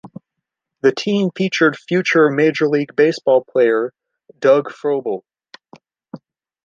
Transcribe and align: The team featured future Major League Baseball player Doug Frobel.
The 0.81 0.91
team 0.91 1.29
featured 1.35 1.77
future 1.77 2.27
Major 2.31 2.67
League 2.67 2.95
Baseball 2.95 3.43
player 3.47 3.93
Doug 4.39 4.69
Frobel. 4.71 5.21